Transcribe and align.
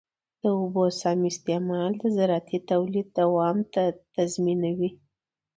د 0.41 0.43
اوبو 0.59 0.83
سم 1.01 1.19
استعمال 1.31 1.91
د 2.01 2.03
زراعتي 2.15 2.57
تولید 2.69 3.07
دوام 3.19 3.57
تضمینوي. 4.15 4.89